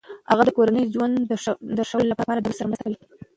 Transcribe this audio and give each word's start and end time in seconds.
هغه 0.29 0.43
د 0.45 0.49
کورني 0.57 0.83
ژوند 0.93 1.15
د 1.77 1.79
ښه 1.89 1.95
والي 1.97 2.09
لپاره 2.11 2.39
د 2.39 2.41
نورو 2.45 2.57
سره 2.57 2.69
مرسته 2.69 2.83
کوي. 2.85 2.97